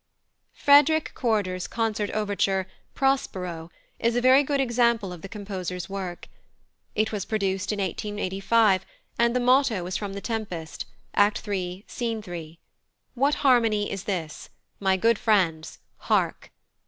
[0.55, 2.65] +Frederick Corder's+ Concert Overture
[2.95, 3.69] "Prospero"
[3.99, 6.27] is a very good example of the composer's work.
[6.95, 8.83] It was produced in 1885,
[9.19, 12.57] and the motto is from The Tempest, Act iii., Scene 3:
[13.13, 14.49] "What harmony is this?
[14.79, 16.51] My good friends, hark!"